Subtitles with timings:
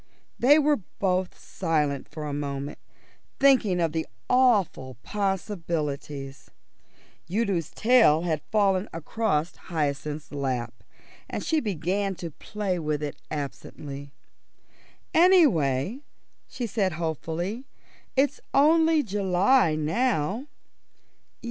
[0.39, 2.79] They were both silent for a moment,
[3.39, 6.49] thinking of the awful possibilities.
[7.31, 10.73] Udo's tail had fallen across Hyacinth's lap,
[11.29, 14.11] and she began to play with it absently.
[15.13, 15.99] "Anyway,"
[16.47, 17.65] she said hopefully,
[18.15, 20.47] "it's only July now."